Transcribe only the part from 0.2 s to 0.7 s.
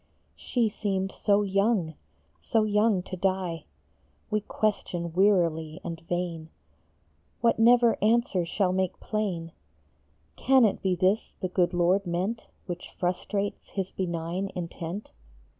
She